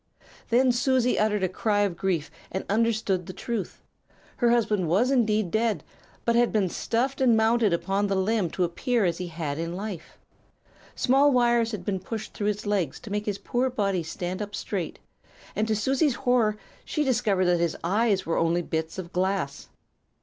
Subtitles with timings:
[0.49, 3.83] "Then Susie uttered a cry of grief, and understood the truth.
[4.37, 5.83] Her husband was indeed dead,
[6.25, 9.75] but had been stuffed and mounted upon the limb to appear as he had in
[9.75, 10.17] life.
[10.95, 14.55] Small wires had been pushed through his legs to make his poor body stand up
[14.55, 14.97] straight,
[15.55, 19.69] and to Susie's horror she discovered that his eyes were only bits of glass!